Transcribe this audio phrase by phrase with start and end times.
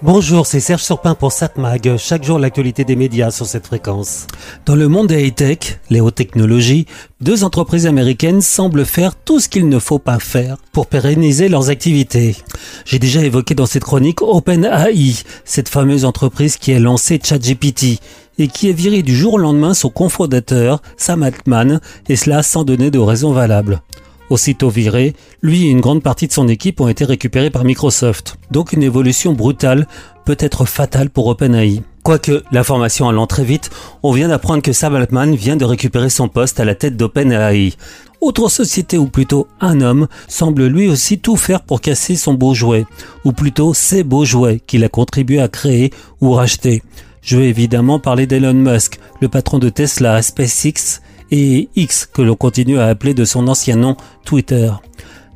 [0.00, 1.96] Bonjour, c'est Serge Surpin pour SatMag.
[1.96, 4.28] Chaque jour, l'actualité des médias sur cette fréquence.
[4.64, 6.86] Dans le monde des high-tech, les hautes technologies,
[7.20, 11.68] deux entreprises américaines semblent faire tout ce qu'il ne faut pas faire pour pérenniser leurs
[11.68, 12.36] activités.
[12.84, 17.98] J'ai déjà évoqué dans cette chronique OpenAI, cette fameuse entreprise qui a lancé ChatGPT
[18.38, 22.62] et qui a viré du jour au lendemain son cofondateur, Sam Altman, et cela sans
[22.62, 23.82] donner de raison valable.
[24.30, 28.36] Aussitôt viré, lui et une grande partie de son équipe ont été récupérés par Microsoft.
[28.50, 29.86] Donc une évolution brutale
[30.26, 31.82] peut être fatale pour OpenAI.
[32.02, 33.70] Quoique, l'information allant très vite,
[34.02, 37.74] on vient d'apprendre que Sam Altman vient de récupérer son poste à la tête d'OpenAI.
[38.20, 42.52] Autre société, ou plutôt un homme, semble lui aussi tout faire pour casser son beau
[42.52, 42.84] jouet,
[43.24, 46.82] ou plutôt ses beaux jouets qu'il a contribué à créer ou racheter.
[47.22, 51.00] Je vais évidemment parler d'Elon Musk, le patron de Tesla, SpaceX
[51.30, 54.70] et X que l'on continue à appeler de son ancien nom Twitter.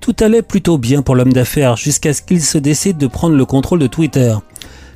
[0.00, 3.44] Tout allait plutôt bien pour l'homme d'affaires jusqu'à ce qu'il se décide de prendre le
[3.44, 4.34] contrôle de Twitter.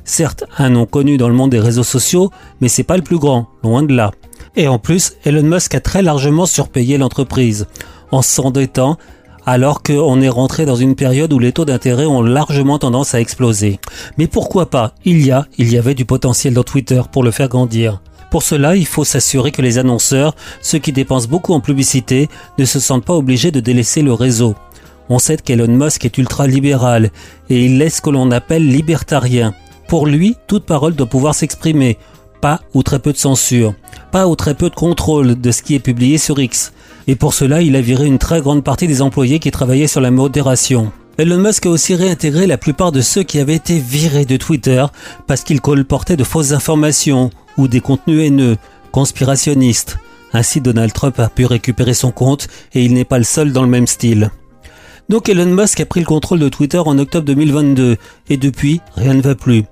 [0.03, 2.31] Certes, un nom connu dans le monde des réseaux sociaux,
[2.61, 4.11] mais c'est pas le plus grand, loin de là.
[4.55, 7.67] Et en plus, Elon Musk a très largement surpayé l'entreprise,
[8.11, 8.97] en s'endettant
[9.45, 13.21] alors qu'on est rentré dans une période où les taux d'intérêt ont largement tendance à
[13.21, 13.79] exploser.
[14.17, 14.93] Mais pourquoi pas?
[15.05, 18.01] Il y a, il y avait du potentiel dans Twitter pour le faire grandir.
[18.35, 22.65] Pour cela, il faut s'assurer que les annonceurs, ceux qui dépensent beaucoup en publicité, ne
[22.65, 24.55] se sentent pas obligés de délaisser le réseau.
[25.07, 27.11] On sait qu'Elon Musk est ultra-libéral
[27.49, 29.53] et il laisse ce que l'on appelle libertarien.
[29.87, 31.97] Pour lui, toute parole doit pouvoir s'exprimer,
[32.41, 33.73] pas ou très peu de censure,
[34.11, 36.73] pas ou très peu de contrôle de ce qui est publié sur X.
[37.07, 40.01] Et pour cela, il a viré une très grande partie des employés qui travaillaient sur
[40.01, 40.91] la modération.
[41.17, 44.85] Elon Musk a aussi réintégré la plupart de ceux qui avaient été virés de Twitter
[45.25, 48.57] parce qu'ils colportaient de fausses informations ou des contenus haineux,
[48.91, 49.97] conspirationnistes.
[50.33, 53.63] Ainsi Donald Trump a pu récupérer son compte et il n'est pas le seul dans
[53.63, 54.31] le même style.
[55.07, 57.97] Donc Elon Musk a pris le contrôle de Twitter en octobre 2022
[58.29, 59.65] et depuis rien ne va plus.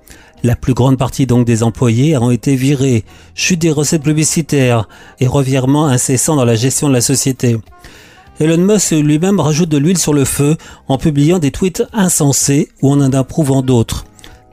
[0.44, 3.04] La plus grande partie donc des employés ont été virés,
[3.34, 4.88] chute des recettes publicitaires
[5.18, 7.56] et revirement incessant dans la gestion de la société.
[8.40, 10.56] Elon Musk lui-même rajoute de l'huile sur le feu
[10.88, 14.04] en publiant des tweets insensés ou en en approuvant d'autres.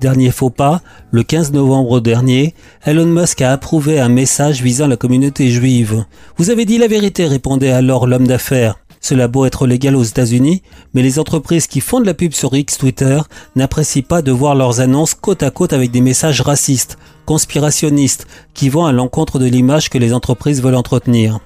[0.02, 0.82] Dernier faux pas,
[1.12, 6.06] le 15 novembre dernier, Elon Musk a approuvé un message visant la communauté juive.
[6.38, 8.80] Vous avez dit la vérité, répondait alors l'homme d'affaires.
[9.00, 10.64] Cela beau être légal aux États-Unis,
[10.96, 13.20] mais les entreprises qui font de la pub sur X Twitter
[13.56, 16.98] n'apprécient pas de voir leurs annonces côte à côte avec des messages racistes,
[17.28, 18.26] conspirationnistes,
[18.56, 21.42] qui vont à l'encontre de l'image que les entreprises veulent entretenir.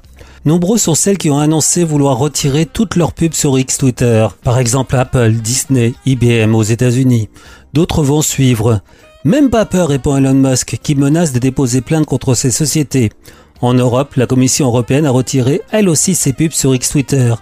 [0.46, 4.28] Nombreux sont celles qui ont annoncé vouloir retirer toutes leurs pubs sur X Twitter.
[4.44, 7.30] Par exemple Apple, Disney, IBM aux États-Unis.
[7.76, 8.80] D'autres vont suivre.
[9.26, 13.12] Même pas peur, répond Elon Musk, qui menace de déposer plainte contre ces sociétés.
[13.60, 17.36] En Europe, la Commission européenne a retiré elle aussi ses pubs sur X Twitter.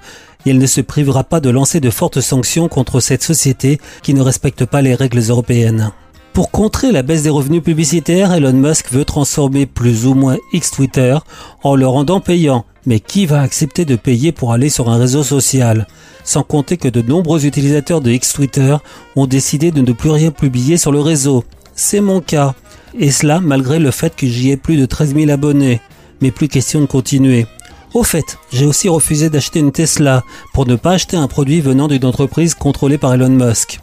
[0.48, 4.16] Et elle ne se privera pas de lancer de fortes sanctions contre cette société qui
[4.16, 5.92] ne respecte pas les règles européennes.
[6.34, 10.72] Pour contrer la baisse des revenus publicitaires, Elon Musk veut transformer plus ou moins X
[10.72, 11.16] Twitter
[11.62, 12.66] en le rendant payant.
[12.88, 15.88] Mais qui va accepter de payer pour aller sur un réseau social?
[16.24, 18.76] Sans compter que de nombreux utilisateurs de X Twitter
[19.16, 21.44] ont décidé de ne plus rien publier sur le réseau.
[21.76, 22.56] C'est mon cas.
[22.98, 25.82] Et cela malgré le fait que j'y ai plus de 13 000 abonnés.
[26.20, 27.46] Mais plus question de continuer.
[27.94, 31.88] Au fait, j'ai aussi refusé d'acheter une Tesla pour ne pas acheter un produit venant
[31.88, 33.80] d'une entreprise contrôlée par Elon Musk.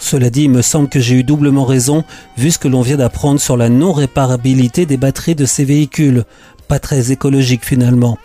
[0.00, 2.04] Cela dit, il me semble que j'ai eu doublement raison
[2.36, 6.24] vu ce que l'on vient d'apprendre sur la non-réparabilité des batteries de ces véhicules.
[6.66, 8.18] Pas très écologique finalement.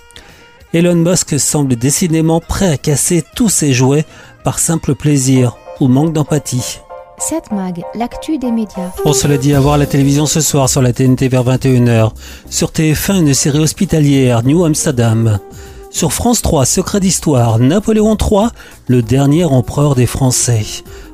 [0.73, 4.05] Elon Musk semble décidément prêt à casser tous ses jouets
[4.43, 6.79] par simple plaisir ou manque d'empathie.
[7.17, 8.91] Cette mag, l'actu des médias.
[9.05, 12.11] On se l'a dit à voir la télévision ce soir sur la TNT vers 21h.
[12.49, 15.39] Sur TF1, une série hospitalière, New Amsterdam.
[15.91, 18.49] Sur France 3, Secret d'Histoire, Napoléon III,
[18.87, 20.63] le dernier empereur des Français.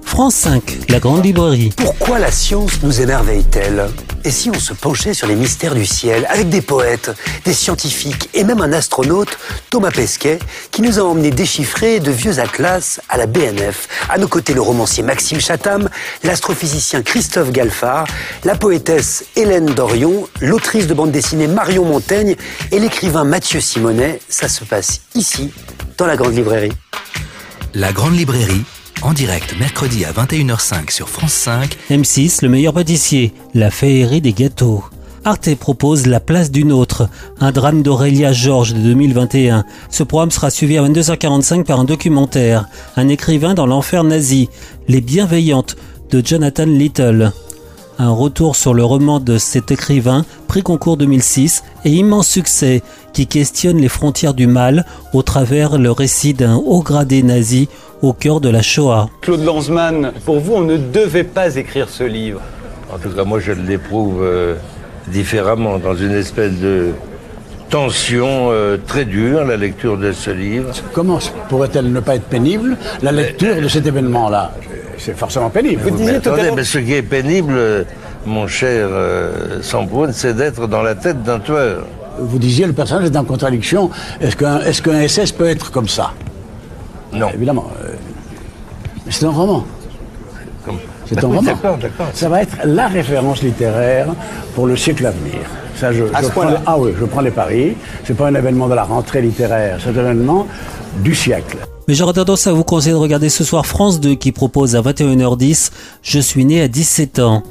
[0.03, 1.71] France 5, la grande librairie.
[1.77, 3.87] Pourquoi la science nous émerveille-t-elle?
[4.25, 7.11] Et si on se penchait sur les mystères du ciel avec des poètes,
[7.45, 9.37] des scientifiques et même un astronaute,
[9.69, 10.39] Thomas Pesquet,
[10.71, 13.87] qui nous a emmené déchiffrer de vieux atlas à la BNF.
[14.09, 15.89] À nos côtés, le romancier Maxime Chatham,
[16.23, 18.05] l'astrophysicien Christophe Galfard,
[18.43, 22.35] la poétesse Hélène Dorion, l'autrice de bande dessinée Marion Montaigne
[22.71, 24.19] et l'écrivain Mathieu Simonet.
[24.27, 25.51] Ça se passe ici,
[25.97, 26.73] dans la grande librairie.
[27.73, 28.63] La grande librairie
[29.01, 31.77] en direct mercredi à 21h05 sur France 5.
[31.89, 34.83] M6, le meilleur pâtissier, la féerie des gâteaux.
[35.23, 37.07] Arte propose La place d'une autre,
[37.39, 39.63] un drame d'Aurélia Georges de 2021.
[39.89, 44.49] Ce programme sera suivi à 22h45 par un documentaire, un écrivain dans l'enfer nazi,
[44.89, 45.77] Les Bienveillantes
[46.09, 47.31] de Jonathan Little.
[47.99, 52.83] Un retour sur le roman de cet écrivain, prix concours 2006 et immense succès,
[53.13, 57.69] qui questionne les frontières du mal au travers le récit d'un haut gradé nazi
[58.01, 59.07] au cœur de la Shoah.
[59.21, 62.41] Claude Lanzmann, pour vous, on ne devait pas écrire ce livre.
[62.93, 64.55] En tout cas, moi, je l'éprouve euh,
[65.07, 66.89] différemment, dans une espèce de
[67.69, 70.73] tension euh, très dure, la lecture de ce livre.
[70.91, 74.51] Comment pourrait-elle ne pas être pénible, la lecture de cet événement-là?
[74.97, 75.81] C'est forcément pénible.
[75.81, 77.83] Vous mais attendez, mais ce qui est pénible, euh,
[78.25, 81.85] mon cher euh, Sampoun, c'est d'être dans la tête d'un tueur.
[82.19, 83.89] Vous disiez le personnage est en contradiction.
[84.19, 84.35] Est-ce
[84.81, 86.11] qu'un est SS peut être comme ça?
[87.13, 87.29] Non.
[87.33, 87.67] Évidemment.
[87.83, 87.93] euh,
[89.05, 89.65] mais c'est un roman.
[90.65, 90.77] Comme-
[91.07, 91.51] C'est un Oui, roman.
[91.51, 92.07] D'accord, d'accord.
[92.13, 94.07] Ça va être la référence littéraire
[94.55, 95.39] pour le siècle à venir.
[95.75, 97.75] Ça, je, À je ce prends ah oui, je prends les paris.
[98.03, 100.45] C'est pas un événement de la rentrée littéraire, c'est un événement
[101.03, 101.57] du siècle.
[101.87, 104.81] Mais j'aurais tendance à vous conseiller de regarder ce soir France 2 qui propose à
[104.81, 105.71] 21h10
[106.03, 107.41] Je suis né à 17 ans.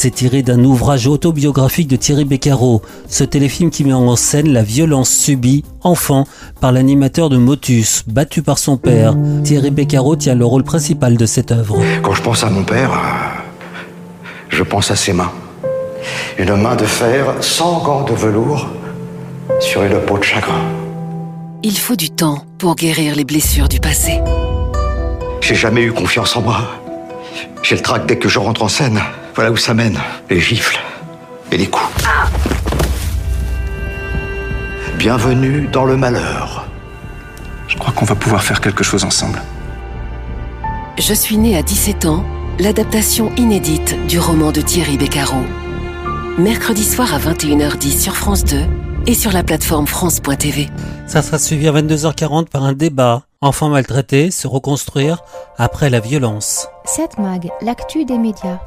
[0.00, 4.62] C'est tiré d'un ouvrage autobiographique de Thierry Beccaro, ce téléfilm qui met en scène la
[4.62, 6.24] violence subie, enfant,
[6.60, 9.16] par l'animateur de Motus, battu par son père.
[9.42, 11.80] Thierry Beccaro tient le rôle principal de cette œuvre.
[12.00, 12.96] Quand je pense à mon père, euh,
[14.50, 15.32] je pense à ses mains.
[16.38, 18.68] Une main de fer sans gants de velours
[19.58, 20.62] sur une peau de chagrin.
[21.64, 24.20] Il faut du temps pour guérir les blessures du passé.
[25.40, 26.60] J'ai jamais eu confiance en moi.
[27.64, 29.00] J'ai le trac dès que je rentre en scène.
[29.38, 29.96] Voilà où ça mène.
[30.28, 30.80] Les gifles
[31.52, 31.86] et les coups.
[34.96, 36.66] Bienvenue dans le malheur.
[37.68, 39.40] Je crois qu'on va pouvoir faire quelque chose ensemble.
[40.98, 42.24] Je suis né à 17 ans,
[42.58, 45.44] l'adaptation inédite du roman de Thierry Beccaro.
[46.36, 48.64] Mercredi soir à 21h10 sur France 2
[49.06, 50.68] et sur la plateforme France.tv.
[51.06, 53.22] Ça sera suivi à 22h40 par un débat.
[53.40, 55.22] Enfants maltraités, se reconstruire
[55.58, 56.66] après la violence.
[56.86, 58.58] 7 Mag, l'actu des médias.